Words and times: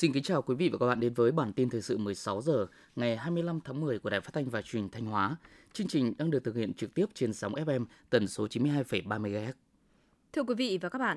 Xin 0.00 0.12
kính 0.12 0.22
chào 0.22 0.42
quý 0.42 0.54
vị 0.54 0.68
và 0.68 0.78
các 0.78 0.86
bạn 0.86 1.00
đến 1.00 1.14
với 1.14 1.32
bản 1.32 1.52
tin 1.52 1.70
thời 1.70 1.82
sự 1.82 1.98
16 1.98 2.42
giờ 2.42 2.66
ngày 2.96 3.16
25 3.16 3.60
tháng 3.64 3.80
10 3.80 3.98
của 3.98 4.10
Đài 4.10 4.20
Phát 4.20 4.30
thanh 4.32 4.50
và 4.50 4.62
Truyền 4.62 4.82
hình 4.82 4.90
Thanh 4.90 5.04
Hóa. 5.04 5.36
Chương 5.72 5.88
trình 5.88 6.14
đang 6.18 6.30
được 6.30 6.44
thực 6.44 6.56
hiện 6.56 6.74
trực 6.74 6.94
tiếp 6.94 7.06
trên 7.14 7.32
sóng 7.32 7.54
FM 7.54 7.84
tần 8.10 8.28
số 8.28 8.46
92,3 8.46 9.02
MHz. 9.02 9.52
Thưa 10.32 10.42
quý 10.42 10.54
vị 10.54 10.78
và 10.80 10.88
các 10.88 10.98
bạn, 10.98 11.16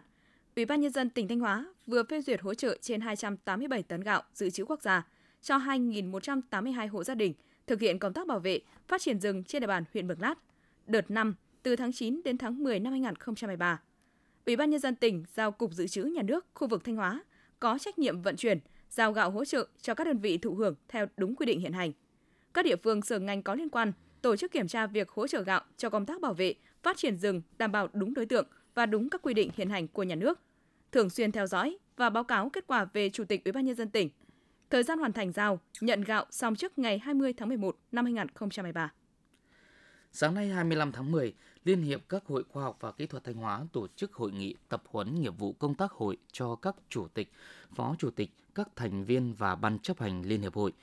Ủy 0.56 0.66
ban 0.66 0.82
nhân 0.82 0.92
dân 0.92 1.10
tỉnh 1.10 1.28
Thanh 1.28 1.40
Hóa 1.40 1.66
vừa 1.88 2.04
phê 2.04 2.22
duyệt 2.22 2.42
hỗ 2.42 2.54
trợ 2.54 2.78
trên 2.82 3.02
287 3.02 3.84
tấn 3.84 4.02
gạo 4.02 4.22
dự 4.34 4.50
trữ 4.50 4.66
quốc 4.66 4.82
gia 4.82 5.08
cho 5.42 5.58
2.182 5.58 6.90
hộ 6.90 7.04
gia 7.04 7.16
đình 7.16 7.34
thực 7.68 7.80
hiện 7.80 8.00
công 8.00 8.14
tác 8.14 8.28
bảo 8.28 8.40
vệ, 8.40 8.60
phát 8.88 9.02
triển 9.02 9.20
rừng 9.20 9.44
trên 9.44 9.62
địa 9.62 9.68
bàn 9.68 9.84
huyện 9.94 10.08
Mường 10.08 10.22
Lát. 10.22 10.36
Đợt 10.88 11.12
5 11.12 11.36
từ 11.64 11.76
tháng 11.76 11.94
9 11.94 12.22
đến 12.26 12.38
tháng 12.38 12.64
10 12.64 12.80
năm 12.80 12.92
2023. 12.94 13.82
Ủy 14.46 14.56
ban 14.56 14.70
nhân 14.70 14.80
dân 14.80 14.96
tỉnh 14.96 15.24
giao 15.34 15.52
Cục 15.52 15.74
Dự 15.74 15.88
trữ 15.88 16.04
Nhà 16.04 16.22
nước 16.22 16.46
khu 16.54 16.68
vực 16.68 16.84
Thanh 16.84 16.96
Hóa 16.96 17.24
có 17.64 17.78
trách 17.78 18.00
nhiệm 18.00 18.22
vận 18.22 18.36
chuyển, 18.36 18.60
giao 18.90 19.14
gạo 19.14 19.32
hỗ 19.32 19.46
trợ 19.46 19.68
cho 19.82 19.94
các 19.94 20.04
đơn 20.04 20.18
vị 20.18 20.38
thụ 20.38 20.56
hưởng 20.56 20.76
theo 20.88 21.06
đúng 21.18 21.36
quy 21.36 21.46
định 21.46 21.60
hiện 21.60 21.74
hành. 21.74 21.92
Các 22.54 22.66
địa 22.66 22.76
phương 22.76 23.02
sở 23.02 23.20
ngành 23.20 23.44
có 23.44 23.56
liên 23.56 23.70
quan 23.70 23.92
tổ 24.22 24.36
chức 24.36 24.52
kiểm 24.52 24.68
tra 24.68 24.88
việc 24.88 25.10
hỗ 25.10 25.28
trợ 25.28 25.42
gạo 25.42 25.62
cho 25.78 25.90
công 25.90 26.06
tác 26.06 26.22
bảo 26.22 26.34
vệ, 26.34 26.54
phát 26.84 26.98
triển 26.98 27.18
rừng 27.18 27.42
đảm 27.58 27.72
bảo 27.72 27.88
đúng 27.94 28.14
đối 28.14 28.26
tượng 28.26 28.48
và 28.76 28.86
đúng 28.86 29.10
các 29.10 29.22
quy 29.22 29.34
định 29.34 29.50
hiện 29.56 29.70
hành 29.70 29.88
của 29.88 30.04
nhà 30.04 30.16
nước. 30.16 30.40
Thường 30.92 31.10
xuyên 31.10 31.32
theo 31.32 31.48
dõi 31.48 31.78
và 31.98 32.10
báo 32.10 32.24
cáo 32.24 32.50
kết 32.50 32.68
quả 32.68 32.86
về 32.94 33.10
Chủ 33.10 33.24
tịch 33.24 33.46
Ủy 33.46 33.52
ban 33.52 33.66
nhân 33.66 33.76
dân 33.76 33.90
tỉnh. 33.90 34.10
Thời 34.70 34.84
gian 34.84 35.00
hoàn 35.00 35.14
thành 35.14 35.32
giao, 35.32 35.60
nhận 35.82 36.02
gạo 36.02 36.26
xong 36.32 36.56
trước 36.56 36.80
ngày 36.80 37.00
20 37.00 37.34
tháng 37.34 37.50
11 37.50 37.78
năm 37.92 38.06
2023. 38.06 38.94
Sáng 40.12 40.34
nay 40.34 40.48
25 40.50 40.92
tháng 40.92 41.12
10, 41.12 41.34
Liên 41.66 41.82
hiệp 41.82 42.02
các 42.10 42.26
hội 42.26 42.44
khoa 42.50 42.64
học 42.64 42.78
và 42.80 42.92
kỹ 42.92 43.06
thuật 43.06 43.24
Thanh 43.24 43.36
Hóa 43.36 43.66
tổ 43.72 43.88
chức 43.96 44.14
hội 44.14 44.32
nghị 44.32 44.56
tập 44.70 44.84
huấn 44.88 45.22
nghiệp 45.22 45.34
vụ 45.38 45.54
công 45.54 45.76
tác 45.76 45.92
hội 45.92 46.18
cho 46.32 46.56
các 46.56 46.76
chủ 46.90 47.08
tịch, 47.08 47.32
phó 47.76 47.96
chủ 48.00 48.10
tịch, 48.10 48.30
các 48.56 48.76
thành 48.76 49.04
viên 49.04 49.34
và 49.34 49.56
ban 49.56 49.80
chấp 49.80 50.00
hành 50.00 50.22
Liên 50.26 50.42
hiệp 50.42 50.54
hội. 50.54 50.74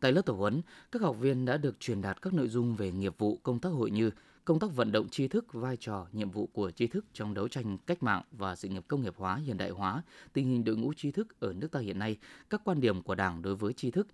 Tại 0.00 0.12
lớp 0.12 0.22
tập 0.22 0.32
huấn, 0.32 0.62
các 0.92 1.02
học 1.02 1.16
viên 1.20 1.44
đã 1.44 1.56
được 1.56 1.80
truyền 1.80 2.02
đạt 2.02 2.22
các 2.22 2.34
nội 2.34 2.48
dung 2.48 2.76
về 2.76 2.90
nghiệp 2.92 3.18
vụ 3.18 3.38
công 3.42 3.58
tác 3.58 3.68
hội 3.68 3.90
như 3.90 4.10
công 4.44 4.58
tác 4.58 4.74
vận 4.74 4.92
động 4.92 5.08
tri 5.08 5.28
thức, 5.28 5.52
vai 5.52 5.76
trò, 5.76 6.06
nhiệm 6.12 6.30
vụ 6.30 6.46
của 6.52 6.70
tri 6.70 6.86
thức 6.86 7.04
trong 7.12 7.34
đấu 7.34 7.48
tranh 7.48 7.78
cách 7.86 8.02
mạng 8.02 8.22
và 8.32 8.56
sự 8.56 8.68
nghiệp 8.68 8.84
công 8.88 9.02
nghiệp 9.02 9.14
hóa 9.16 9.36
hiện 9.36 9.56
đại 9.56 9.70
hóa, 9.70 10.02
tình 10.32 10.48
hình 10.48 10.64
đội 10.64 10.76
ngũ 10.76 10.92
tri 10.92 11.10
thức 11.10 11.40
ở 11.40 11.52
nước 11.52 11.72
ta 11.72 11.80
hiện 11.80 11.98
nay, 11.98 12.16
các 12.50 12.60
quan 12.64 12.80
điểm 12.80 13.02
của 13.02 13.14
Đảng 13.14 13.42
đối 13.42 13.56
với 13.56 13.72
tri 13.72 13.90
thức, 13.90 14.06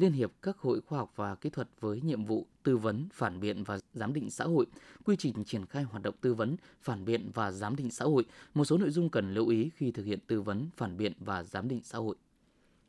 Liên 0.00 0.12
hiệp 0.12 0.32
các 0.42 0.58
hội 0.58 0.80
khoa 0.80 0.98
học 0.98 1.12
và 1.16 1.34
kỹ 1.34 1.50
thuật 1.50 1.68
với 1.80 2.00
nhiệm 2.00 2.24
vụ 2.24 2.46
tư 2.62 2.76
vấn, 2.76 3.08
phản 3.12 3.40
biện 3.40 3.64
và 3.64 3.78
giám 3.94 4.12
định 4.12 4.30
xã 4.30 4.44
hội, 4.44 4.66
quy 5.04 5.16
trình 5.18 5.44
triển 5.44 5.66
khai 5.66 5.82
hoạt 5.82 6.02
động 6.02 6.14
tư 6.20 6.34
vấn, 6.34 6.56
phản 6.80 7.04
biện 7.04 7.30
và 7.34 7.50
giám 7.50 7.76
định 7.76 7.90
xã 7.90 8.04
hội, 8.04 8.24
một 8.54 8.64
số 8.64 8.78
nội 8.78 8.90
dung 8.90 9.10
cần 9.10 9.34
lưu 9.34 9.48
ý 9.48 9.70
khi 9.76 9.90
thực 9.90 10.04
hiện 10.04 10.18
tư 10.26 10.42
vấn, 10.42 10.68
phản 10.76 10.96
biện 10.96 11.12
và 11.20 11.42
giám 11.42 11.68
định 11.68 11.80
xã 11.84 11.98
hội. 11.98 12.16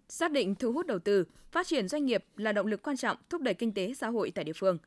Xác 0.10 0.32
định 0.32 0.56
thu 0.56 0.72
hút 0.72 0.88
đầu 0.88 1.00
tư, 1.00 1.24
phát 1.52 1.68
triển 1.68 1.88
doanh 1.88 2.06
nghiệp 2.06 2.26
là 2.38 2.52
động 2.52 2.68
lực 2.68 2.82
quan 2.82 2.98
trọng 2.98 3.18
thúc 3.30 3.42
đẩy 3.42 3.54
kinh 3.54 3.74
tế 3.74 3.94
xã 3.94 4.08
hội 4.08 4.32
tại 4.32 4.46
địa 4.46 4.54
phương. 4.54 4.78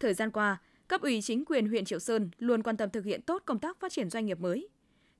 Thời 0.00 0.14
gian 0.14 0.30
qua, 0.30 0.60
cấp 0.88 1.02
ủy 1.02 1.22
chính 1.22 1.44
quyền 1.44 1.68
huyện 1.68 1.84
Triệu 1.84 1.98
Sơn 1.98 2.30
luôn 2.38 2.62
quan 2.62 2.76
tâm 2.76 2.90
thực 2.90 3.04
hiện 3.04 3.22
tốt 3.22 3.42
công 3.46 3.58
tác 3.58 3.80
phát 3.80 3.92
triển 3.92 4.10
doanh 4.10 4.26
nghiệp 4.26 4.40
mới. 4.40 4.68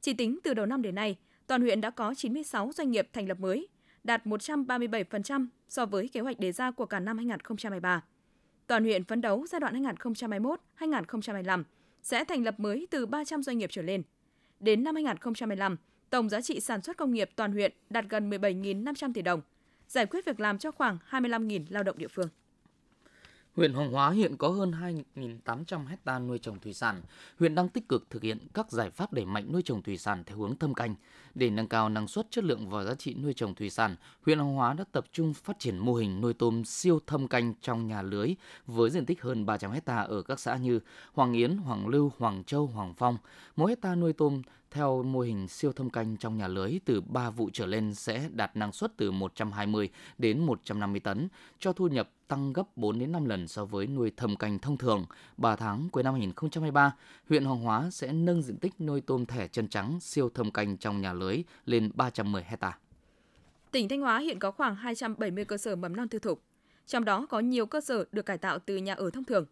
Chỉ 0.01 0.15
tính 0.15 0.39
từ 0.45 0.55
đầu 0.55 0.67
năm 0.67 0.83
đến 0.83 0.95
nay, 0.95 1.17
toàn 1.47 1.63
huyện 1.63 1.81
đã 1.81 1.91
có 1.91 2.15
96 2.15 2.71
doanh 2.75 2.91
nghiệp 2.91 3.09
thành 3.13 3.29
lập 3.29 3.41
mới, 3.41 3.69
đạt 4.07 4.27
137% 4.27 5.47
so 5.69 5.87
với 5.87 6.09
kế 6.09 6.21
hoạch 6.21 6.39
đề 6.39 6.53
ra 6.53 6.71
của 6.71 6.87
cả 6.87 7.01
năm 7.01 7.17
2023. 7.17 8.05
Toàn 8.67 8.85
huyện 8.85 9.05
phấn 9.05 9.21
đấu 9.21 9.47
giai 9.47 9.61
đoạn 9.61 9.85
2021-2025 10.79 11.63
sẽ 12.03 12.25
thành 12.25 12.45
lập 12.45 12.61
mới 12.61 12.87
từ 12.91 13.07
300 13.07 13.43
doanh 13.43 13.59
nghiệp 13.59 13.71
trở 13.73 13.83
lên. 13.83 14.03
Đến 14.61 14.85
năm 14.85 14.95
2025, 14.95 15.77
tổng 16.11 16.29
giá 16.29 16.41
trị 16.41 16.61
sản 16.61 16.83
xuất 16.83 16.97
công 16.97 17.13
nghiệp 17.13 17.31
toàn 17.37 17.53
huyện 17.53 17.73
đạt 17.91 18.05
gần 18.09 18.31
17.500 18.31 19.13
tỷ 19.13 19.23
đồng, 19.23 19.41
giải 19.89 20.07
quyết 20.07 20.25
việc 20.25 20.41
làm 20.41 20.59
cho 20.59 20.71
khoảng 20.71 20.99
25.000 21.11 21.65
lao 21.69 21.83
động 21.83 21.99
địa 21.99 22.09
phương. 22.09 22.29
Huyện 23.57 23.73
Hoàng 23.73 23.93
Hóa 23.93 24.11
hiện 24.11 24.37
có 24.37 24.49
hơn 24.49 24.73
2.800 25.15 25.87
hecta 25.87 26.19
nuôi 26.19 26.39
trồng 26.39 26.61
thủy 26.61 26.73
sản. 26.73 27.03
Huyện 27.39 27.55
đang 27.55 27.69
tích 27.69 27.89
cực 27.89 28.11
thực 28.11 28.23
hiện 28.23 28.39
các 28.55 28.73
giải 28.73 28.91
pháp 28.91 29.13
đẩy 29.13 29.25
mạnh 29.25 29.49
nuôi 29.53 29.63
trồng 29.65 29.83
thủy 29.83 29.99
sản 29.99 30.25
theo 30.27 30.39
hướng 30.39 30.57
thâm 30.57 30.75
canh. 30.75 30.95
Để 31.35 31.51
nâng 31.51 31.69
cao 31.69 31.89
năng 31.89 32.09
suất, 32.09 32.27
chất 32.31 32.45
lượng 32.45 32.71
và 32.71 32.85
giá 32.85 32.95
trị 32.95 33.15
nuôi 33.15 33.33
trồng 33.33 33.55
thủy 33.55 33.71
sản, 33.71 33.97
huyện 34.27 34.39
Hoàng 34.39 34.55
Hóa 34.55 34.75
đã 34.75 34.85
tập 34.93 35.05
trung 35.13 35.35
phát 35.35 35.59
triển 35.59 35.79
mô 35.79 35.95
hình 35.95 36.21
nuôi 36.21 36.35
tôm 36.35 36.65
siêu 36.65 37.01
thâm 37.07 37.29
canh 37.29 37.55
trong 37.61 37.87
nhà 37.89 38.03
lưới 38.03 38.35
với 38.67 38.91
diện 38.91 39.07
tích 39.07 39.23
hơn 39.23 39.47
300 39.47 39.71
hecta 39.71 39.97
ở 39.97 40.23
các 40.23 40.41
xã 40.41 40.57
như 40.57 40.81
Hoàng 41.13 41.33
Yến, 41.33 41.57
Hoàng 41.57 41.89
Lưu, 41.89 42.13
Hoàng 42.19 42.45
Châu, 42.45 42.67
Hoàng 42.67 42.95
Phong. 42.95 43.19
Mỗi 43.57 43.71
hecta 43.71 43.95
nuôi 43.95 44.13
tôm 44.13 44.43
theo 44.77 45.03
mô 45.03 45.21
hình 45.21 45.49
siêu 45.49 45.73
thâm 45.73 45.91
canh 45.91 46.17
trong 46.17 46.37
nhà 46.37 46.49
lưới 46.49 46.79
từ 46.85 47.01
3 47.01 47.31
vụ 47.31 47.51
trở 47.53 47.67
lên 47.67 47.95
sẽ 47.95 48.29
đạt 48.33 48.57
năng 48.57 48.73
suất 48.73 48.97
từ 48.97 49.11
120 49.11 49.91
đến 50.19 50.41
150 50.41 51.01
tấn, 51.01 51.29
cho 51.59 51.73
thu 51.73 51.89
nhập 51.89 52.11
tăng 52.29 52.53
gấp 52.53 52.77
4 52.77 52.99
đến 52.99 53.13
5 53.13 53.25
lần 53.25 53.49
so 53.49 53.65
với 53.65 53.87
nuôi 53.87 54.13
thâm 54.17 54.37
canh 54.37 54.59
thông 54.59 54.77
thường. 54.77 55.07
3 55.37 55.57
tháng 55.57 55.89
cuối 55.93 56.03
năm 56.03 56.15
2023, 56.15 56.95
huyện 57.29 57.45
Hoàng 57.45 57.61
Hóa 57.61 57.91
sẽ 57.91 58.13
nâng 58.13 58.43
diện 58.43 58.57
tích 58.57 58.81
nuôi 58.81 59.01
tôm 59.01 59.27
thẻ 59.27 59.49
chân 59.49 59.69
trắng 59.69 60.01
siêu 60.01 60.29
thâm 60.29 60.51
canh 60.51 60.77
trong 60.77 61.01
nhà 61.01 61.13
lưới 61.13 61.43
lên 61.67 61.91
310 61.95 62.43
hecta. 62.43 62.79
Tỉnh 63.71 63.89
Thanh 63.89 64.01
Hóa 64.01 64.19
hiện 64.19 64.39
có 64.39 64.51
khoảng 64.51 64.77
270 64.77 65.45
cơ 65.45 65.57
sở 65.57 65.77
mầm 65.77 65.97
non 65.97 66.09
tư 66.09 66.19
thục, 66.19 66.43
trong 66.87 67.05
đó 67.05 67.27
có 67.27 67.41
nhiều 67.41 67.67
cơ 67.67 67.81
sở 67.81 68.05
được 68.13 68.27
cải 68.27 68.39
tạo 68.39 68.59
từ 68.59 68.77
nhà 68.77 68.95
ở 68.95 69.11
thông 69.11 69.25
thường. 69.25 69.47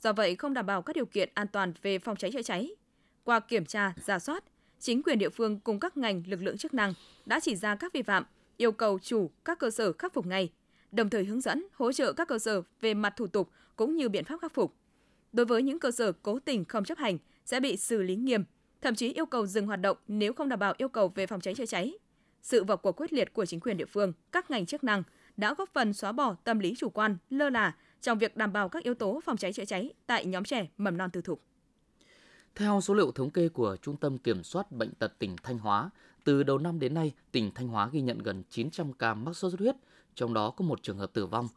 Do 0.00 0.12
vậy 0.12 0.36
không 0.36 0.54
đảm 0.54 0.66
bảo 0.66 0.82
các 0.82 0.96
điều 0.96 1.06
kiện 1.06 1.28
an 1.34 1.46
toàn 1.48 1.72
về 1.82 1.98
phòng 1.98 2.16
cháy 2.16 2.32
chữa 2.32 2.42
cháy. 2.42 2.70
Qua 3.24 3.40
kiểm 3.40 3.64
tra, 3.64 3.94
giả 4.04 4.18
soát, 4.18 4.44
chính 4.80 5.02
quyền 5.02 5.18
địa 5.18 5.28
phương 5.28 5.60
cùng 5.60 5.80
các 5.80 5.96
ngành 5.96 6.22
lực 6.26 6.42
lượng 6.42 6.56
chức 6.56 6.74
năng 6.74 6.94
đã 7.26 7.40
chỉ 7.40 7.56
ra 7.56 7.74
các 7.74 7.92
vi 7.92 8.02
phạm, 8.02 8.24
yêu 8.56 8.72
cầu 8.72 8.98
chủ 8.98 9.30
các 9.44 9.58
cơ 9.58 9.70
sở 9.70 9.92
khắc 9.92 10.14
phục 10.14 10.26
ngay, 10.26 10.52
đồng 10.92 11.10
thời 11.10 11.24
hướng 11.24 11.40
dẫn 11.40 11.66
hỗ 11.72 11.92
trợ 11.92 12.12
các 12.12 12.28
cơ 12.28 12.38
sở 12.38 12.62
về 12.80 12.94
mặt 12.94 13.14
thủ 13.16 13.26
tục 13.26 13.50
cũng 13.76 13.96
như 13.96 14.08
biện 14.08 14.24
pháp 14.24 14.40
khắc 14.40 14.54
phục. 14.54 14.74
Đối 15.32 15.46
với 15.46 15.62
những 15.62 15.78
cơ 15.78 15.90
sở 15.90 16.12
cố 16.12 16.38
tình 16.38 16.64
không 16.64 16.84
chấp 16.84 16.98
hành 16.98 17.18
sẽ 17.44 17.60
bị 17.60 17.76
xử 17.76 18.02
lý 18.02 18.16
nghiêm, 18.16 18.44
thậm 18.80 18.94
chí 18.94 19.12
yêu 19.12 19.26
cầu 19.26 19.46
dừng 19.46 19.66
hoạt 19.66 19.80
động 19.80 19.96
nếu 20.08 20.32
không 20.32 20.48
đảm 20.48 20.58
bảo 20.58 20.74
yêu 20.76 20.88
cầu 20.88 21.08
về 21.08 21.26
phòng 21.26 21.40
cháy 21.40 21.54
chữa 21.54 21.66
cháy. 21.66 21.92
Sự 22.42 22.64
vào 22.64 22.76
cuộc 22.76 22.92
quyết 22.92 23.12
liệt 23.12 23.32
của 23.32 23.46
chính 23.46 23.60
quyền 23.60 23.76
địa 23.76 23.84
phương, 23.84 24.12
các 24.32 24.50
ngành 24.50 24.66
chức 24.66 24.84
năng 24.84 25.02
đã 25.36 25.54
góp 25.54 25.70
phần 25.72 25.92
xóa 25.92 26.12
bỏ 26.12 26.36
tâm 26.44 26.58
lý 26.58 26.74
chủ 26.78 26.90
quan, 26.90 27.16
lơ 27.30 27.50
là 27.50 27.76
trong 28.00 28.18
việc 28.18 28.36
đảm 28.36 28.52
bảo 28.52 28.68
các 28.68 28.82
yếu 28.82 28.94
tố 28.94 29.20
phòng 29.24 29.36
cháy 29.36 29.52
chữa 29.52 29.64
cháy 29.64 29.90
tại 30.06 30.26
nhóm 30.26 30.44
trẻ 30.44 30.66
mầm 30.76 30.96
non 30.96 31.10
tư 31.10 31.20
thục. 31.20 31.47
Theo 32.54 32.80
số 32.80 32.94
liệu 32.94 33.12
thống 33.12 33.30
kê 33.30 33.48
của 33.48 33.76
Trung 33.82 33.96
tâm 33.96 34.18
Kiểm 34.18 34.42
soát 34.42 34.72
Bệnh 34.72 34.94
tật 34.94 35.18
tỉnh 35.18 35.36
Thanh 35.42 35.58
Hóa, 35.58 35.90
từ 36.24 36.42
đầu 36.42 36.58
năm 36.58 36.78
đến 36.78 36.94
nay, 36.94 37.12
tỉnh 37.32 37.50
Thanh 37.54 37.68
Hóa 37.68 37.88
ghi 37.92 38.00
nhận 38.00 38.18
gần 38.18 38.42
900 38.50 38.92
ca 38.92 39.14
mắc 39.14 39.36
sốt 39.36 39.52
xuất 39.52 39.60
huyết, 39.60 39.76
trong 40.14 40.34
đó 40.34 40.50
có 40.50 40.64
một 40.64 40.82
trường 40.82 40.98
hợp 40.98 41.12
tử 41.12 41.26
vong. 41.26 41.48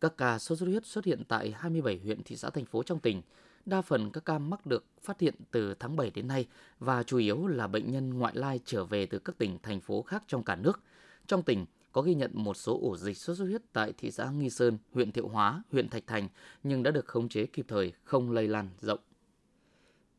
Các 0.00 0.16
ca 0.16 0.38
sốt 0.38 0.58
xuất 0.58 0.66
huyết 0.66 0.86
xuất 0.86 1.04
hiện 1.04 1.22
tại 1.28 1.54
27 1.56 2.00
huyện, 2.04 2.22
thị 2.22 2.36
xã, 2.36 2.50
thành 2.50 2.64
phố 2.64 2.82
trong 2.82 3.00
tỉnh. 3.00 3.22
Đa 3.66 3.82
phần 3.82 4.10
các 4.10 4.24
ca 4.24 4.38
mắc 4.38 4.66
được 4.66 4.84
phát 5.02 5.20
hiện 5.20 5.34
từ 5.50 5.74
tháng 5.74 5.96
7 5.96 6.10
đến 6.10 6.28
nay 6.28 6.46
và 6.78 7.02
chủ 7.02 7.18
yếu 7.18 7.46
là 7.46 7.66
bệnh 7.66 7.92
nhân 7.92 8.18
ngoại 8.18 8.34
lai 8.36 8.60
trở 8.64 8.84
về 8.84 9.06
từ 9.06 9.18
các 9.18 9.38
tỉnh, 9.38 9.58
thành 9.62 9.80
phố 9.80 10.02
khác 10.02 10.22
trong 10.26 10.42
cả 10.42 10.56
nước. 10.56 10.80
Trong 11.26 11.42
tỉnh, 11.42 11.66
có 11.92 12.02
ghi 12.02 12.14
nhận 12.14 12.30
một 12.34 12.56
số 12.56 12.80
ổ 12.82 12.96
dịch 12.96 13.16
sốt 13.16 13.36
xuất 13.36 13.44
huyết 13.44 13.62
tại 13.72 13.92
thị 13.98 14.10
xã 14.10 14.30
Nghi 14.30 14.50
Sơn, 14.50 14.78
huyện 14.92 15.12
Thiệu 15.12 15.28
Hóa, 15.28 15.62
huyện 15.72 15.88
Thạch 15.88 16.06
Thành 16.06 16.28
nhưng 16.62 16.82
đã 16.82 16.90
được 16.90 17.06
khống 17.06 17.28
chế 17.28 17.46
kịp 17.46 17.64
thời, 17.68 17.92
không 18.04 18.30
lây 18.30 18.48
lan 18.48 18.68
rộng. 18.80 18.98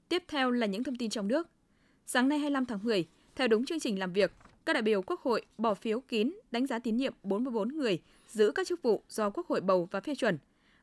Tiếp 0.09 0.23
theo 0.27 0.51
là 0.51 0.67
những 0.67 0.83
thông 0.83 0.95
tin 0.95 1.09
trong 1.09 1.27
nước. 1.27 1.47
Sáng 2.05 2.29
nay 2.29 2.39
25 2.39 2.65
tháng 2.65 2.79
10, 2.83 3.07
theo 3.35 3.47
đúng 3.47 3.65
chương 3.65 3.79
trình 3.79 3.99
làm 3.99 4.13
việc, 4.13 4.31
các 4.65 4.73
đại 4.73 4.81
biểu 4.81 5.01
Quốc 5.01 5.21
hội 5.21 5.41
bỏ 5.57 5.73
phiếu 5.73 5.99
kín 5.99 6.31
đánh 6.51 6.67
giá 6.67 6.79
tín 6.79 6.97
nhiệm 6.97 7.13
44 7.23 7.69
người 7.69 8.01
giữ 8.27 8.51
các 8.55 8.67
chức 8.67 8.81
vụ 8.81 9.03
do 9.09 9.29
Quốc 9.29 9.47
hội 9.47 9.61
bầu 9.61 9.87
và 9.91 9.99
phê 9.99 10.15
chuẩn. 10.15 10.37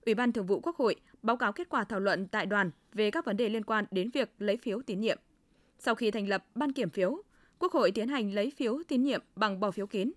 Ủy 0.06 0.14
ban 0.14 0.32
Thường 0.32 0.46
vụ 0.46 0.60
Quốc 0.60 0.76
hội 0.76 0.96
báo 1.22 1.36
cáo 1.36 1.52
kết 1.52 1.68
quả 1.68 1.84
thảo 1.84 2.00
luận 2.00 2.28
tại 2.28 2.46
đoàn 2.46 2.70
về 2.92 3.10
các 3.10 3.24
vấn 3.24 3.36
đề 3.36 3.48
liên 3.48 3.64
quan 3.64 3.84
đến 3.90 4.10
việc 4.10 4.30
lấy 4.38 4.56
phiếu 4.56 4.82
tín 4.82 5.00
nhiệm. 5.00 5.18
Sau 5.78 5.94
khi 5.94 6.10
thành 6.10 6.28
lập 6.28 6.46
ban 6.54 6.72
kiểm 6.72 6.90
phiếu, 6.90 7.22
Quốc 7.58 7.72
hội 7.72 7.90
tiến 7.90 8.08
hành 8.08 8.34
lấy 8.34 8.52
phiếu 8.56 8.78
tín 8.88 9.02
nhiệm 9.02 9.22
bằng 9.36 9.60
bỏ 9.60 9.70
phiếu 9.70 9.86
kín. 9.86 10.12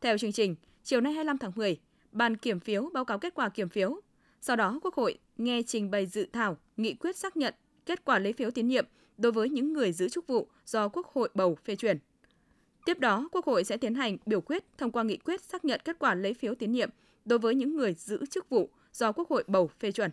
Theo 0.00 0.18
chương 0.18 0.32
trình, 0.32 0.56
chiều 0.82 1.00
nay 1.00 1.12
25 1.12 1.38
tháng 1.38 1.52
10, 1.56 1.80
ban 2.12 2.36
kiểm 2.36 2.60
phiếu 2.60 2.90
báo 2.92 3.04
cáo 3.04 3.18
kết 3.18 3.34
quả 3.34 3.48
kiểm 3.48 3.68
phiếu. 3.68 4.00
Sau 4.40 4.56
đó, 4.56 4.78
Quốc 4.82 4.94
hội 4.94 5.18
nghe 5.36 5.62
trình 5.62 5.90
bày 5.90 6.06
dự 6.06 6.26
thảo 6.32 6.56
nghị 6.76 6.94
quyết 6.94 7.16
xác 7.16 7.36
nhận 7.36 7.54
kết 7.86 8.04
quả 8.04 8.18
lấy 8.18 8.32
phiếu 8.32 8.50
tín 8.50 8.68
nhiệm 8.68 8.86
đối 9.18 9.32
với 9.32 9.48
những 9.48 9.72
người 9.72 9.92
giữ 9.92 10.08
chức 10.08 10.26
vụ 10.26 10.48
do 10.66 10.88
Quốc 10.88 11.06
hội 11.06 11.28
bầu 11.34 11.58
phê 11.64 11.76
chuẩn. 11.76 11.98
Tiếp 12.84 12.98
đó, 12.98 13.28
Quốc 13.32 13.46
hội 13.46 13.64
sẽ 13.64 13.76
tiến 13.76 13.94
hành 13.94 14.16
biểu 14.26 14.40
quyết 14.40 14.64
thông 14.78 14.90
qua 14.90 15.02
nghị 15.02 15.16
quyết 15.16 15.40
xác 15.40 15.64
nhận 15.64 15.80
kết 15.84 15.98
quả 15.98 16.14
lấy 16.14 16.34
phiếu 16.34 16.54
tín 16.54 16.72
nhiệm 16.72 16.90
đối 17.24 17.38
với 17.38 17.54
những 17.54 17.76
người 17.76 17.94
giữ 17.94 18.26
chức 18.26 18.48
vụ 18.48 18.70
do 18.92 19.12
Quốc 19.12 19.28
hội 19.28 19.44
bầu 19.46 19.70
phê 19.80 19.92
chuẩn. 19.92 20.10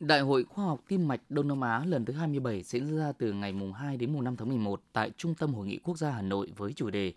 Đại 0.00 0.20
hội 0.20 0.44
Khoa 0.44 0.64
học 0.64 0.80
Tim 0.88 1.08
mạch 1.08 1.20
Đông 1.28 1.48
Nam 1.48 1.60
Á 1.60 1.84
lần 1.86 2.04
thứ 2.04 2.12
27 2.12 2.62
diễn 2.62 2.98
ra 2.98 3.12
từ 3.12 3.32
ngày 3.32 3.52
mùng 3.52 3.72
2 3.72 3.96
đến 3.96 4.12
mùng 4.12 4.24
5 4.24 4.36
tháng 4.36 4.48
11 4.48 4.82
tại 4.92 5.10
Trung 5.16 5.34
tâm 5.34 5.54
Hội 5.54 5.66
nghị 5.66 5.78
Quốc 5.78 5.98
gia 5.98 6.10
Hà 6.10 6.22
Nội 6.22 6.52
với 6.56 6.72
chủ 6.72 6.90
đề 6.90 7.12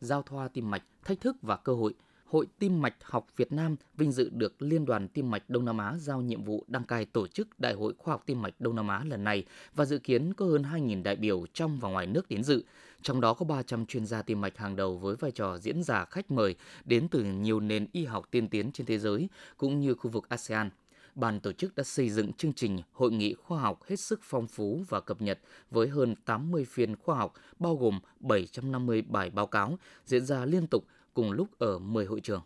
Giao 0.00 0.22
thoa 0.22 0.48
tim 0.48 0.70
mạch, 0.70 0.82
thách 1.04 1.20
thức 1.20 1.36
và 1.42 1.56
cơ 1.56 1.74
hội– 1.74 1.94
Hội 2.28 2.46
Tim 2.58 2.82
mạch 2.82 2.94
học 3.02 3.26
Việt 3.36 3.52
Nam 3.52 3.76
vinh 3.96 4.12
dự 4.12 4.30
được 4.32 4.62
Liên 4.62 4.84
đoàn 4.84 5.08
Tim 5.08 5.30
mạch 5.30 5.50
Đông 5.50 5.64
Nam 5.64 5.78
Á 5.78 5.94
giao 5.98 6.20
nhiệm 6.20 6.44
vụ 6.44 6.64
đăng 6.68 6.84
cai 6.84 7.04
tổ 7.04 7.26
chức 7.26 7.60
Đại 7.60 7.74
hội 7.74 7.94
Khoa 7.98 8.14
học 8.14 8.22
Tim 8.26 8.42
mạch 8.42 8.54
Đông 8.58 8.76
Nam 8.76 8.88
Á 8.88 9.04
lần 9.04 9.24
này 9.24 9.44
và 9.74 9.84
dự 9.84 9.98
kiến 9.98 10.34
có 10.34 10.46
hơn 10.46 10.62
2.000 10.62 11.02
đại 11.02 11.16
biểu 11.16 11.44
trong 11.52 11.78
và 11.78 11.88
ngoài 11.88 12.06
nước 12.06 12.28
đến 12.28 12.44
dự. 12.44 12.62
trong 13.02 13.20
đó 13.20 13.34
có 13.34 13.44
300 13.44 13.86
chuyên 13.86 14.06
gia 14.06 14.22
tim 14.22 14.40
mạch 14.40 14.56
hàng 14.58 14.76
đầu 14.76 14.96
với 14.96 15.16
vai 15.16 15.30
trò 15.30 15.58
diễn 15.58 15.82
giả 15.82 16.04
khách 16.04 16.30
mời 16.30 16.54
đến 16.84 17.08
từ 17.08 17.24
nhiều 17.24 17.60
nền 17.60 17.86
y 17.92 18.04
học 18.04 18.28
tiên 18.30 18.48
tiến 18.48 18.72
trên 18.72 18.86
thế 18.86 18.98
giới 18.98 19.28
cũng 19.56 19.80
như 19.80 19.94
khu 19.94 20.10
vực 20.10 20.28
ASEAN. 20.28 20.70
Ban 21.14 21.40
tổ 21.40 21.52
chức 21.52 21.74
đã 21.74 21.82
xây 21.84 22.10
dựng 22.10 22.32
chương 22.32 22.52
trình 22.52 22.78
hội 22.92 23.12
nghị 23.12 23.34
khoa 23.34 23.60
học 23.60 23.84
hết 23.84 23.96
sức 23.96 24.20
phong 24.22 24.46
phú 24.46 24.84
và 24.88 25.00
cập 25.00 25.22
nhật 25.22 25.38
với 25.70 25.88
hơn 25.88 26.14
80 26.24 26.64
phiên 26.64 26.96
khoa 26.96 27.16
học, 27.16 27.32
bao 27.58 27.76
gồm 27.76 28.00
750 28.20 29.02
bài 29.02 29.30
báo 29.30 29.46
cáo 29.46 29.78
diễn 30.04 30.24
ra 30.24 30.44
liên 30.44 30.66
tục 30.66 30.84
cùng 31.18 31.32
lúc 31.32 31.58
ở 31.58 31.78
10 31.78 32.04
hội 32.04 32.20
trường. 32.20 32.42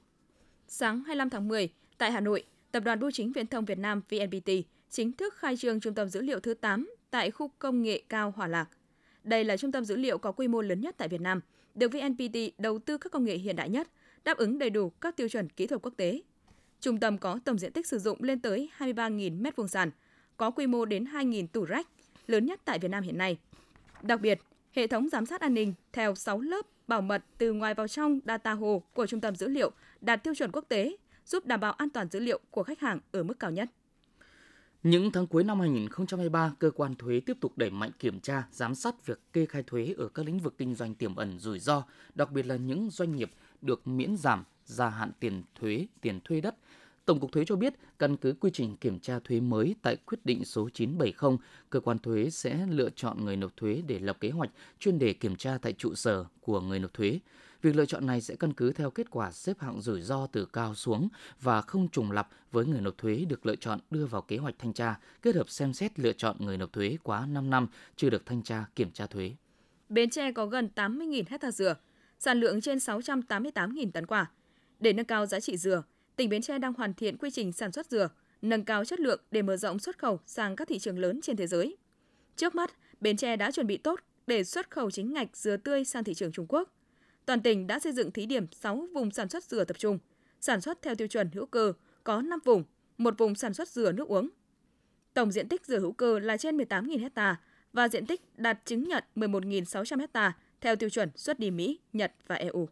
Sáng 0.67 1.03
25 1.05 1.31
tháng 1.31 1.49
10, 1.49 1.69
tại 1.99 2.13
Hà 2.13 2.21
Nội, 2.21 2.45
Tập 2.71 2.81
đoàn 2.81 3.01
Bưu 3.01 3.11
chính 3.11 3.33
Viễn 3.33 3.47
thông 3.47 3.65
Việt 3.65 3.79
Nam 3.79 4.01
VNPT 4.11 4.51
chính 4.91 5.13
thức 5.13 5.35
khai 5.35 5.57
trương 5.57 5.81
trung 5.81 5.95
tâm 5.95 6.09
dữ 6.09 6.21
liệu 6.21 6.41
thứ 6.41 6.55
8 6.55 6.95
tại 7.11 7.31
khu 7.31 7.51
công 7.59 7.83
nghệ 7.83 8.03
cao 8.09 8.33
Hòa 8.37 8.47
Lạc. 8.47 8.69
Đây 9.25 9.45
là 9.45 9.57
trung 9.57 9.73
tâm 9.73 9.85
dữ 9.85 9.97
liệu 9.97 10.19
có 10.19 10.33
quy 10.33 10.49
mô 10.49 10.61
lớn 10.61 10.81
nhất 10.81 10.95
tại 10.99 11.09
Việt 11.09 11.21
Nam, 11.21 11.41
được 11.75 11.93
VNPT 11.93 12.37
đầu 12.59 12.79
tư 12.79 12.99
các 12.99 13.13
công 13.13 13.25
nghệ 13.25 13.37
hiện 13.37 13.57
đại 13.57 13.69
nhất, 13.69 13.89
đáp 14.25 14.37
ứng 14.37 14.59
đầy 14.59 14.71
đủ 14.71 14.91
các 14.91 15.17
tiêu 15.17 15.29
chuẩn 15.29 15.49
kỹ 15.49 15.67
thuật 15.67 15.83
quốc 15.83 15.95
tế. 15.97 16.23
Trung 16.81 17.01
tâm 17.01 17.19
có 17.19 17.41
tổng 17.45 17.59
diện 17.59 17.73
tích 17.73 17.87
sử 17.87 17.99
dụng 17.99 18.23
lên 18.23 18.41
tới 18.41 18.71
23.000 18.79 19.43
m2 19.43 19.67
sàn, 19.67 19.91
có 20.37 20.51
quy 20.51 20.67
mô 20.67 20.85
đến 20.85 21.05
2.000 21.05 21.47
tủ 21.47 21.65
rách, 21.65 21.89
lớn 22.27 22.47
nhất 22.47 22.61
tại 22.65 22.79
Việt 22.79 22.89
Nam 22.89 23.03
hiện 23.03 23.19
nay. 23.19 23.39
Đặc 24.03 24.21
biệt, 24.21 24.41
hệ 24.73 24.87
thống 24.87 25.09
giám 25.09 25.27
sát 25.27 25.41
an 25.41 25.55
ninh 25.55 25.75
theo 25.93 26.15
6 26.15 26.41
lớp 26.41 26.67
bảo 26.93 27.03
mật 27.03 27.25
từ 27.39 27.53
ngoài 27.53 27.75
vào 27.75 27.89
trong 27.89 28.21
data 28.27 28.53
hồ 28.53 28.83
của 28.94 29.06
trung 29.06 29.21
tâm 29.21 29.37
dữ 29.37 29.49
liệu 29.49 29.71
đạt 30.00 30.25
tiêu 30.25 30.35
chuẩn 30.35 30.53
quốc 30.53 30.65
tế, 30.69 30.97
giúp 31.27 31.47
đảm 31.47 31.61
bảo 31.61 31.73
an 31.73 31.91
toàn 31.91 32.09
dữ 32.09 32.21
liệu 32.21 32.41
của 32.50 32.62
khách 32.62 32.81
hàng 32.81 32.99
ở 33.12 33.23
mức 33.23 33.39
cao 33.39 33.50
nhất. 33.50 33.71
Những 34.83 35.11
tháng 35.12 35.27
cuối 35.27 35.44
năm 35.44 35.61
2023, 35.61 36.53
cơ 36.59 36.71
quan 36.71 36.94
thuế 36.94 37.21
tiếp 37.21 37.37
tục 37.41 37.53
đẩy 37.56 37.71
mạnh 37.71 37.91
kiểm 37.99 38.21
tra, 38.21 38.44
giám 38.50 38.75
sát 38.75 39.06
việc 39.06 39.21
kê 39.33 39.47
khai 39.47 39.62
thuế 39.62 39.94
ở 39.99 40.09
các 40.09 40.27
lĩnh 40.27 40.39
vực 40.39 40.55
kinh 40.59 40.75
doanh 40.75 40.94
tiềm 40.94 41.17
ẩn 41.17 41.39
rủi 41.39 41.59
ro, 41.59 41.85
đặc 42.15 42.31
biệt 42.31 42.47
là 42.47 42.56
những 42.56 42.91
doanh 42.91 43.17
nghiệp 43.17 43.31
được 43.62 43.88
miễn 43.88 44.17
giảm 44.17 44.45
gia 44.65 44.88
hạn 44.88 45.12
tiền 45.21 45.43
thuế, 45.55 45.87
tiền 46.00 46.21
thuê 46.25 46.41
đất. 46.41 46.55
Tổng 47.04 47.20
cục 47.20 47.32
Thuế 47.32 47.44
cho 47.44 47.56
biết, 47.56 47.75
căn 47.99 48.16
cứ 48.16 48.34
quy 48.40 48.50
trình 48.50 48.76
kiểm 48.76 49.00
tra 49.00 49.19
thuế 49.19 49.40
mới 49.40 49.75
tại 49.82 49.96
quyết 49.96 50.19
định 50.25 50.44
số 50.44 50.69
970, 50.69 51.38
cơ 51.70 51.81
quan 51.81 51.99
thuế 51.99 52.31
sẽ 52.31 52.66
lựa 52.70 52.90
chọn 52.90 53.25
người 53.25 53.37
nộp 53.37 53.56
thuế 53.56 53.82
để 53.87 53.99
lập 53.99 54.16
kế 54.20 54.31
hoạch 54.31 54.50
chuyên 54.78 54.99
đề 54.99 55.12
kiểm 55.12 55.37
tra 55.37 55.58
tại 55.62 55.72
trụ 55.72 55.94
sở 55.94 56.25
của 56.40 56.60
người 56.60 56.78
nộp 56.78 56.94
thuế. 56.94 57.19
Việc 57.62 57.76
lựa 57.76 57.87
chọn 57.87 58.06
này 58.06 58.20
sẽ 58.20 58.34
căn 58.34 58.52
cứ 58.52 58.72
theo 58.72 58.90
kết 58.90 59.10
quả 59.10 59.31
xếp 59.32 59.60
hạng 59.60 59.81
rủi 59.81 60.02
ro 60.02 60.26
từ 60.26 60.44
cao 60.44 60.75
xuống 60.75 61.08
và 61.40 61.62
không 61.62 61.88
trùng 61.88 62.10
lặp 62.10 62.28
với 62.52 62.66
người 62.66 62.81
nộp 62.81 62.99
thuế 62.99 63.25
được 63.28 63.46
lựa 63.46 63.56
chọn 63.56 63.81
đưa 63.90 64.06
vào 64.06 64.22
kế 64.22 64.37
hoạch 64.37 64.54
thanh 64.58 64.72
tra, 64.72 64.99
kết 65.22 65.34
hợp 65.34 65.50
xem 65.50 65.72
xét 65.72 65.99
lựa 65.99 66.12
chọn 66.12 66.37
người 66.38 66.56
nộp 66.56 66.72
thuế 66.72 66.96
quá 67.02 67.26
5 67.26 67.50
năm 67.50 67.66
chưa 67.96 68.10
được 68.10 68.26
thanh 68.26 68.43
tra 68.43 68.64
kiểm 68.76 68.90
tra 68.90 69.06
thuế. 69.06 69.32
Bến 69.88 70.10
Tre 70.10 70.32
có 70.32 70.46
gần 70.46 70.69
80.000 70.75 71.22
hecta 71.28 71.50
dừa, 71.50 71.75
sản 72.19 72.40
lượng 72.40 72.60
trên 72.60 72.78
688.000 72.78 73.90
tấn 73.90 74.06
quả. 74.06 74.31
Để 74.81 74.93
nâng 74.93 75.06
cao 75.06 75.26
giá 75.26 75.40
trị 75.40 75.56
dừa, 75.56 75.82
tỉnh 76.17 76.29
Bến 76.29 76.43
Tre 76.43 76.59
đang 76.59 76.73
hoàn 76.73 76.94
thiện 76.94 77.17
quy 77.17 77.31
trình 77.31 77.53
sản 77.53 77.73
xuất 77.73 77.87
dừa, 77.87 78.09
nâng 78.43 78.64
cao 78.64 78.85
chất 78.85 79.00
lượng 79.00 79.20
để 79.31 79.43
mở 79.43 79.56
rộng 79.56 79.79
xuất 79.79 79.99
khẩu 79.99 80.20
sang 80.26 80.56
các 80.56 80.69
thị 80.69 80.79
trường 80.79 80.99
lớn 80.99 81.20
trên 81.23 81.37
thế 81.37 81.47
giới. 81.47 81.76
Trước 82.37 82.55
mắt, 82.55 82.70
Bến 83.00 83.17
Tre 83.17 83.37
đã 83.37 83.50
chuẩn 83.50 83.67
bị 83.67 83.76
tốt 83.76 84.00
để 84.26 84.44
xuất 84.44 84.70
khẩu 84.70 84.91
chính 84.91 85.12
ngạch 85.12 85.37
dừa 85.37 85.56
tươi 85.56 85.85
sang 85.85 86.05
thị 86.05 86.14
trường 86.14 86.32
Trung 86.32 86.47
Quốc 86.49 86.69
toàn 87.26 87.43
tỉnh 87.43 87.67
đã 87.67 87.79
xây 87.79 87.93
dựng 87.93 88.11
thí 88.11 88.26
điểm 88.26 88.47
6 88.53 88.87
vùng 88.94 89.11
sản 89.11 89.29
xuất 89.29 89.44
dừa 89.44 89.64
tập 89.64 89.79
trung, 89.79 89.99
sản 90.41 90.61
xuất 90.61 90.82
theo 90.82 90.94
tiêu 90.94 91.09
chuẩn 91.09 91.31
hữu 91.32 91.47
cơ, 91.47 91.73
có 92.05 92.23
5 92.23 92.38
vùng, 92.44 92.64
một 92.99 93.19
vùng 93.19 93.35
sản 93.35 93.55
xuất 93.55 93.69
dừa 93.69 93.93
nước 93.93 94.09
uống. 94.09 94.29
Tổng 95.14 95.32
diện 95.32 95.49
tích 95.49 95.67
dừa 95.67 95.79
hữu 95.79 95.93
cơ 95.93 96.19
là 96.19 96.37
trên 96.37 96.56
18.000 96.56 97.09
ha 97.14 97.41
và 97.73 97.88
diện 97.88 98.06
tích 98.06 98.20
đạt 98.37 98.59
chứng 98.64 98.88
nhận 98.88 99.05
11.600 99.17 100.06
ha 100.14 100.32
theo 100.61 100.76
tiêu 100.76 100.91
chuẩn 100.91 101.11
xuất 101.14 101.38
đi 101.38 101.50
Mỹ, 101.50 101.79
Nhật 101.93 102.12
và 102.26 102.35
EU. 102.35 102.69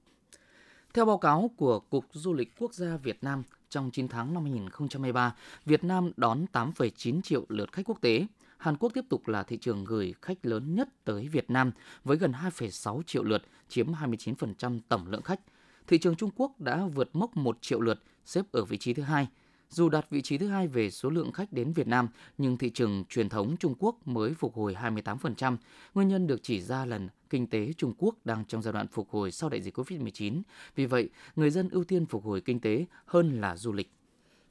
Theo 0.94 1.04
báo 1.04 1.18
cáo 1.18 1.50
của 1.56 1.80
Cục 1.80 2.04
Du 2.12 2.32
lịch 2.32 2.52
Quốc 2.58 2.74
gia 2.74 2.96
Việt 2.96 3.24
Nam, 3.24 3.42
trong 3.68 3.90
9 3.90 4.08
tháng 4.08 4.34
năm 4.34 4.42
2023, 4.44 5.34
Việt 5.64 5.84
Nam 5.84 6.12
đón 6.16 6.44
8,9 6.52 7.22
triệu 7.22 7.44
lượt 7.48 7.72
khách 7.72 7.82
quốc 7.84 8.00
tế, 8.00 8.26
Hàn 8.58 8.76
Quốc 8.76 8.92
tiếp 8.94 9.04
tục 9.08 9.28
là 9.28 9.42
thị 9.42 9.56
trường 9.56 9.84
gửi 9.84 10.14
khách 10.22 10.46
lớn 10.46 10.74
nhất 10.74 10.88
tới 11.04 11.28
Việt 11.28 11.50
Nam 11.50 11.72
với 12.04 12.16
gần 12.16 12.32
2,6 12.32 13.02
triệu 13.02 13.24
lượt, 13.24 13.42
chiếm 13.68 13.92
29% 13.92 14.80
tổng 14.88 15.06
lượng 15.08 15.22
khách. 15.22 15.40
Thị 15.86 15.98
trường 15.98 16.16
Trung 16.16 16.30
Quốc 16.36 16.60
đã 16.60 16.86
vượt 16.94 17.10
mốc 17.12 17.36
1 17.36 17.58
triệu 17.60 17.80
lượt, 17.80 18.02
xếp 18.24 18.42
ở 18.52 18.64
vị 18.64 18.78
trí 18.78 18.94
thứ 18.94 19.02
hai. 19.02 19.28
Dù 19.72 19.88
đạt 19.88 20.06
vị 20.10 20.22
trí 20.22 20.38
thứ 20.38 20.48
hai 20.48 20.68
về 20.68 20.90
số 20.90 21.10
lượng 21.10 21.32
khách 21.32 21.52
đến 21.52 21.72
Việt 21.72 21.86
Nam, 21.86 22.08
nhưng 22.38 22.56
thị 22.56 22.70
trường 22.70 23.04
truyền 23.08 23.28
thống 23.28 23.56
Trung 23.56 23.74
Quốc 23.78 24.08
mới 24.08 24.34
phục 24.34 24.54
hồi 24.54 24.76
28%. 24.82 25.56
Nguyên 25.94 26.08
nhân 26.08 26.26
được 26.26 26.42
chỉ 26.42 26.60
ra 26.60 26.84
là 26.84 27.00
kinh 27.30 27.46
tế 27.46 27.72
Trung 27.76 27.94
Quốc 27.98 28.16
đang 28.24 28.44
trong 28.44 28.62
giai 28.62 28.72
đoạn 28.72 28.86
phục 28.88 29.10
hồi 29.10 29.30
sau 29.30 29.50
đại 29.50 29.60
dịch 29.60 29.78
COVID-19. 29.78 30.42
Vì 30.76 30.86
vậy, 30.86 31.08
người 31.36 31.50
dân 31.50 31.68
ưu 31.68 31.84
tiên 31.84 32.06
phục 32.06 32.24
hồi 32.24 32.40
kinh 32.40 32.60
tế 32.60 32.84
hơn 33.06 33.40
là 33.40 33.56
du 33.56 33.72
lịch. 33.72 33.90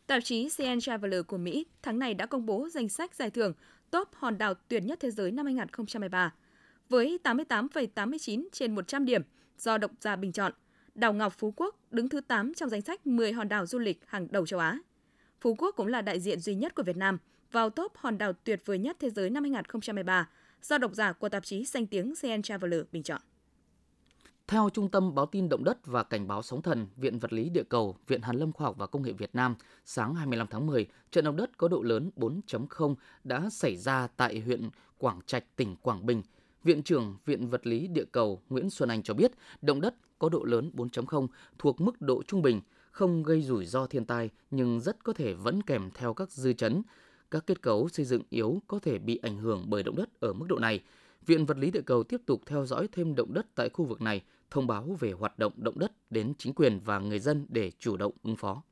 Tạp 0.07 0.24
chí 0.24 0.50
CN 0.57 0.80
Traveler 0.80 1.22
của 1.27 1.38
Mỹ 1.38 1.65
tháng 1.81 2.00
này 2.00 2.13
đã 2.13 2.25
công 2.25 2.45
bố 2.45 2.69
danh 2.69 2.89
sách 2.89 3.15
giải 3.15 3.30
thưởng 3.30 3.54
top 3.92 4.07
hòn 4.13 4.38
đảo 4.38 4.54
tuyệt 4.54 4.83
nhất 4.83 5.00
thế 5.01 5.12
giới 5.12 5.31
năm 5.31 5.45
2023. 5.45 6.33
Với 6.89 7.19
88,89 7.24 8.48
trên 8.51 8.75
100 8.75 9.06
điểm 9.06 9.22
do 9.57 9.77
độc 9.77 9.92
giả 10.01 10.15
bình 10.15 10.31
chọn, 10.31 10.54
đảo 10.95 11.13
Ngọc 11.13 11.33
Phú 11.38 11.54
Quốc 11.56 11.75
đứng 11.92 12.10
thứ 12.10 12.22
8 12.22 12.54
trong 12.54 12.69
danh 12.69 12.81
sách 12.81 13.07
10 13.07 13.33
hòn 13.33 13.50
đảo 13.50 13.65
du 13.65 13.80
lịch 13.80 14.00
hàng 14.07 14.27
đầu 14.31 14.45
châu 14.45 14.60
Á. 14.60 14.80
Phú 15.41 15.56
Quốc 15.57 15.75
cũng 15.75 15.88
là 15.88 16.01
đại 16.01 16.19
diện 16.19 16.39
duy 16.39 16.56
nhất 16.56 16.75
của 16.75 16.83
Việt 16.83 16.97
Nam 16.97 17.18
vào 17.51 17.69
top 17.69 17.91
hòn 17.95 18.18
đảo 18.18 18.33
tuyệt 18.44 18.62
vời 18.65 18.77
nhất 18.77 18.97
thế 19.00 19.09
giới 19.09 19.30
năm 19.30 19.44
2023 19.44 20.30
do 20.62 20.77
độc 20.77 20.94
giả 20.94 21.13
của 21.13 21.30
tạp 21.30 21.45
chí 21.45 21.65
danh 21.65 21.88
tiếng 21.88 22.13
CN 22.21 22.41
Traveler 22.41 22.81
bình 22.91 23.03
chọn. 23.03 23.21
Theo 24.47 24.69
Trung 24.74 24.91
tâm 24.91 25.15
Báo 25.15 25.25
tin 25.25 25.50
Động 25.50 25.63
đất 25.63 25.77
và 25.86 26.03
Cảnh 26.03 26.27
báo 26.27 26.41
sóng 26.41 26.62
thần, 26.62 26.88
Viện 26.95 27.19
Vật 27.19 27.33
lý 27.33 27.50
Địa 27.50 27.63
cầu, 27.69 27.97
Viện 28.07 28.21
Hàn 28.21 28.36
lâm 28.36 28.51
Khoa 28.51 28.65
học 28.65 28.75
và 28.77 28.88
Công 28.88 29.01
nghệ 29.01 29.12
Việt 29.12 29.30
Nam, 29.33 29.56
sáng 29.86 30.15
25 30.15 30.47
tháng 30.47 30.68
10, 30.68 30.88
trận 31.12 31.25
động 31.25 31.36
đất 31.36 31.57
có 31.57 31.68
độ 31.68 31.81
lớn 31.81 32.12
4.0 32.15 32.95
đã 33.24 33.50
xảy 33.50 33.77
ra 33.77 34.07
tại 34.18 34.39
huyện 34.39 34.69
Quảng 34.97 35.19
Trạch, 35.25 35.56
tỉnh 35.56 35.75
Quảng 35.75 36.06
Bình. 36.06 36.21
Viện 36.63 36.83
trưởng 36.83 37.18
Viện 37.25 37.47
Vật 37.47 37.68
lý 37.68 37.88
Địa 37.88 38.06
cầu 38.12 38.41
Nguyễn 38.50 38.69
Xuân 38.69 38.89
Anh 38.89 39.03
cho 39.03 39.13
biết, 39.13 39.31
động 39.62 39.81
đất 39.81 39.95
có 40.19 40.30
độ 40.30 40.44
lớn 40.44 40.71
4.0 40.75 41.27
thuộc 41.57 41.81
mức 41.81 42.01
độ 42.01 42.24
trung 42.24 42.41
bình, 42.41 42.62
không 42.91 43.24
gây 43.24 43.41
rủi 43.41 43.65
ro 43.65 43.86
thiên 43.86 44.06
tai 44.06 44.30
nhưng 44.51 44.80
rất 44.80 45.03
có 45.03 45.13
thể 45.13 45.33
vẫn 45.33 45.63
kèm 45.63 45.89
theo 45.94 46.13
các 46.13 46.31
dư 46.31 46.53
chấn. 46.53 46.81
Các 47.31 47.48
kết 47.48 47.62
cấu 47.62 47.89
xây 47.89 48.05
dựng 48.05 48.24
yếu 48.29 48.62
có 48.67 48.79
thể 48.79 49.00
bị 49.00 49.19
ảnh 49.24 49.38
hưởng 49.38 49.65
bởi 49.67 49.84
động 49.84 49.96
đất 49.96 50.19
ở 50.19 50.34
mức 50.34 50.46
độ 50.50 50.60
này. 50.60 50.84
Viện 51.25 51.46
Vật 51.46 51.58
lý 51.58 51.72
Địa 51.72 51.81
cầu 51.81 52.03
tiếp 52.03 52.22
tục 52.25 52.41
theo 52.46 52.65
dõi 52.65 52.88
thêm 52.91 53.15
động 53.15 53.34
đất 53.34 53.46
tại 53.55 53.69
khu 53.69 53.86
vực 53.86 54.01
này 54.01 54.24
thông 54.51 54.67
báo 54.67 54.98
về 55.00 55.12
hoạt 55.12 55.39
động 55.39 55.53
động 55.55 55.79
đất 55.79 55.91
đến 56.10 56.34
chính 56.38 56.53
quyền 56.53 56.79
và 56.79 57.00
người 57.00 57.19
dân 57.19 57.46
để 57.50 57.72
chủ 57.79 57.98
động 57.98 58.13
ứng 58.24 58.36
phó. 58.36 58.63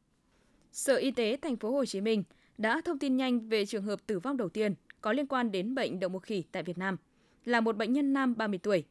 Sở 0.71 0.95
Y 0.95 1.11
tế 1.11 1.37
thành 1.41 1.57
phố 1.57 1.71
Hồ 1.71 1.85
Chí 1.85 2.01
Minh 2.01 2.23
đã 2.57 2.81
thông 2.85 2.99
tin 2.99 3.17
nhanh 3.17 3.49
về 3.49 3.65
trường 3.65 3.83
hợp 3.83 3.99
tử 4.07 4.19
vong 4.19 4.37
đầu 4.37 4.49
tiên 4.49 4.73
có 5.01 5.13
liên 5.13 5.27
quan 5.27 5.51
đến 5.51 5.75
bệnh 5.75 5.99
đậu 5.99 6.09
mùa 6.09 6.19
khỉ 6.19 6.43
tại 6.51 6.63
Việt 6.63 6.77
Nam, 6.77 6.97
là 7.45 7.61
một 7.61 7.77
bệnh 7.77 7.93
nhân 7.93 8.13
nam 8.13 8.35
30 8.37 8.59
tuổi. 8.63 8.83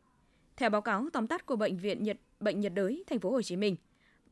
Theo 0.56 0.70
báo 0.70 0.82
cáo 0.82 1.08
tóm 1.12 1.26
tắt 1.26 1.46
của 1.46 1.56
bệnh 1.56 1.76
viện 1.76 2.02
Nhật 2.02 2.16
bệnh 2.40 2.60
nhiệt 2.60 2.72
đới 2.74 3.04
thành 3.06 3.20
phố 3.20 3.30
Hồ 3.30 3.42
Chí 3.42 3.56
Minh, 3.56 3.76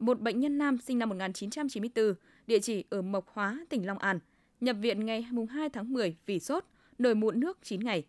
một 0.04 0.20
bệnh 0.20 0.40
nhân 0.40 0.58
nam 0.58 0.78
sinh 0.78 0.98
năm 0.98 1.08
1994, 1.08 2.14
địa 2.46 2.58
chỉ 2.58 2.84
ở 2.90 3.02
Mộc 3.02 3.28
Hóa, 3.28 3.66
tỉnh 3.68 3.86
Long 3.86 3.98
An, 3.98 4.18
nhập 4.60 4.76
viện 4.80 5.06
ngày 5.06 5.26
2 5.50 5.68
tháng 5.68 5.92
10 5.92 6.16
vì 6.26 6.40
sốt, 6.40 6.64
nổi 6.98 7.14
mụn 7.14 7.40
nước 7.40 7.58
9 7.62 7.80
ngày. 7.80 8.04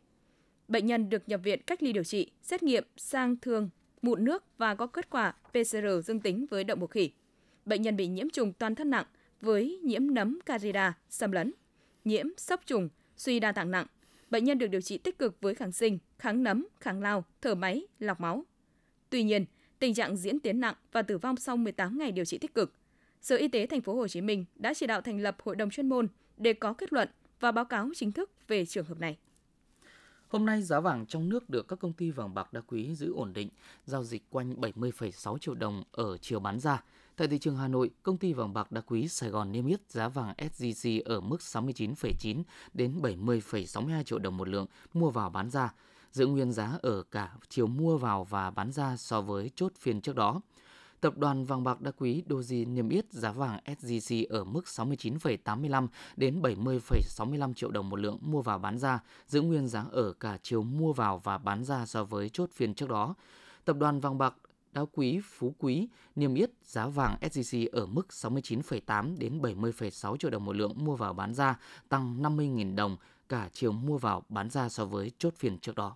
Bệnh 0.68 0.86
nhân 0.86 1.10
được 1.10 1.30
nhập 1.30 1.42
viện 1.44 1.62
cách 1.62 1.84
ly 1.84 1.94
điều 1.94 2.04
trị, 2.04 2.32
xét 2.42 2.64
nghiệm 2.64 2.84
sang 2.98 3.36
thương 3.42 3.70
mụn 4.02 4.24
nước 4.24 4.44
và 4.58 4.76
có 4.76 4.88
kết 4.88 5.10
quả 5.10 5.34
PCR 5.50 6.06
dương 6.06 6.20
tính 6.20 6.46
với 6.50 6.64
đậu 6.64 6.78
mùa 6.78 6.88
khỉ. 6.88 7.12
Bệnh 7.66 7.82
nhân 7.82 7.96
bị 7.96 8.08
nhiễm 8.08 8.30
trùng 8.30 8.54
toàn 8.54 8.76
thân 8.76 8.90
nặng 8.90 9.06
với 9.42 9.80
nhiễm 9.84 10.14
nấm 10.14 10.40
Candida 10.46 10.94
xâm 11.10 11.32
lấn, 11.32 11.54
nhiễm 12.06 12.26
sốc 12.38 12.62
trùng, 12.66 12.90
suy 13.18 13.40
đa 13.40 13.52
tạng 13.52 13.72
nặng. 13.72 13.88
Bệnh 14.30 14.44
nhân 14.44 14.58
được 14.58 14.68
điều 14.68 14.82
trị 14.82 14.98
tích 14.98 15.20
cực 15.20 15.42
với 15.42 15.56
kháng 15.56 15.72
sinh, 15.72 16.00
kháng 16.20 16.44
nấm, 16.44 16.68
kháng 16.80 17.02
lao, 17.02 17.26
thở 17.42 17.56
máy, 17.56 17.88
lọc 18.00 18.22
máu. 18.22 18.46
Tuy 19.10 19.24
nhiên, 19.24 19.46
tình 19.80 19.94
trạng 19.94 20.18
diễn 20.18 20.40
tiến 20.40 20.60
nặng 20.60 20.76
và 20.92 21.02
tử 21.02 21.18
vong 21.18 21.38
sau 21.38 21.58
18 21.58 21.98
ngày 21.98 22.12
điều 22.12 22.26
trị 22.26 22.38
tích 22.38 22.54
cực. 22.54 22.74
Sở 23.22 23.36
Y 23.36 23.48
tế 23.48 23.68
thành 23.68 23.82
phố 23.82 23.96
Hồ 23.96 24.08
Chí 24.08 24.22
Minh 24.22 24.46
đã 24.56 24.74
chỉ 24.74 24.88
đạo 24.88 25.02
thành 25.02 25.20
lập 25.20 25.38
hội 25.44 25.56
đồng 25.56 25.70
chuyên 25.70 25.90
môn 25.90 26.08
để 26.38 26.54
có 26.54 26.74
kết 26.74 26.94
luận 26.94 27.10
và 27.40 27.52
báo 27.52 27.66
cáo 27.66 27.90
chính 27.96 28.12
thức 28.12 28.32
về 28.48 28.66
trường 28.66 28.86
hợp 28.86 29.00
này. 29.00 29.18
Hôm 30.28 30.46
nay 30.46 30.62
giá 30.62 30.80
vàng 30.80 31.06
trong 31.06 31.30
nước 31.30 31.50
được 31.50 31.68
các 31.68 31.80
công 31.80 31.94
ty 31.94 32.12
vàng 32.12 32.34
bạc 32.34 32.54
đá 32.54 32.62
quý 32.62 32.96
giữ 32.96 33.14
ổn 33.14 33.34
định, 33.34 33.50
giao 33.86 34.04
dịch 34.04 34.30
quanh 34.30 34.54
70,6 34.54 35.38
triệu 35.38 35.56
đồng 35.56 35.84
ở 35.92 36.18
chiều 36.18 36.40
bán 36.40 36.60
ra. 36.60 36.84
Tại 37.16 37.28
thị 37.28 37.38
trường 37.40 37.58
Hà 37.58 37.68
Nội, 37.68 37.90
công 38.04 38.18
ty 38.18 38.34
vàng 38.34 38.54
bạc 38.54 38.72
đá 38.72 38.82
quý 38.82 39.08
Sài 39.08 39.30
Gòn 39.30 39.52
niêm 39.52 39.68
yết 39.68 39.80
giá 39.90 40.08
vàng 40.08 40.34
SJC 40.38 41.02
ở 41.06 41.20
mức 41.20 41.38
69,9 41.40 42.44
đến 42.74 43.00
70,62 43.02 44.04
triệu 44.04 44.20
đồng 44.20 44.38
một 44.38 44.48
lượng 44.48 44.66
mua 44.94 45.10
vào 45.10 45.30
bán 45.30 45.50
ra, 45.50 45.74
giữ 46.16 46.28
nguyên 46.28 46.52
giá 46.52 46.78
ở 46.82 47.04
cả 47.04 47.32
chiều 47.50 47.68
mua 47.68 47.98
vào 47.98 48.24
và 48.24 48.52
bán 48.52 48.72
ra 48.72 48.98
so 48.98 49.22
với 49.22 49.52
chốt 49.56 49.72
phiên 49.80 50.02
trước 50.02 50.16
đó. 50.16 50.42
Tập 51.02 51.18
đoàn 51.18 51.46
vàng 51.46 51.64
bạc 51.64 51.82
đá 51.82 51.92
quý 51.92 52.24
Doji 52.30 52.74
niêm 52.74 52.90
yết 52.90 53.06
giá 53.12 53.32
vàng 53.32 53.60
SJC 53.66 54.26
ở 54.30 54.44
mức 54.44 54.66
69,85 54.66 55.88
đến 56.16 56.42
70,65 56.42 57.54
triệu 57.54 57.72
đồng 57.72 57.90
một 57.90 58.00
lượng 58.00 58.18
mua 58.22 58.42
vào 58.42 58.60
bán 58.60 58.78
ra, 58.78 59.00
giữ 59.28 59.42
nguyên 59.42 59.68
giá 59.68 59.86
ở 59.92 60.14
cả 60.14 60.38
chiều 60.42 60.64
mua 60.64 60.94
vào 60.94 61.22
và 61.24 61.38
bán 61.38 61.64
ra 61.64 61.86
so 61.86 62.04
với 62.04 62.30
chốt 62.30 62.50
phiên 62.54 62.74
trước 62.74 62.90
đó. 62.90 63.16
Tập 63.66 63.78
đoàn 63.80 64.00
vàng 64.00 64.18
bạc 64.18 64.36
đá 64.74 64.86
quý 64.94 65.22
Phú 65.26 65.56
Quý 65.60 65.88
niêm 66.16 66.36
yết 66.36 66.50
giá 66.64 66.88
vàng 66.88 67.18
SJC 67.22 67.68
ở 67.72 67.86
mức 67.86 68.08
69,8 68.10 69.18
đến 69.18 69.42
70,6 69.42 70.18
triệu 70.18 70.32
đồng 70.32 70.46
một 70.46 70.56
lượng 70.56 70.74
mua 70.78 70.96
vào 70.96 71.14
bán 71.14 71.34
ra, 71.34 71.60
tăng 71.90 72.22
50.000 72.22 72.76
đồng 72.76 72.98
cả 73.30 73.50
chiều 73.54 73.72
mua 73.72 73.98
vào 73.98 74.24
bán 74.30 74.50
ra 74.50 74.70
so 74.70 74.86
với 74.86 75.12
chốt 75.18 75.34
phiên 75.38 75.58
trước 75.58 75.76
đó. 75.76 75.96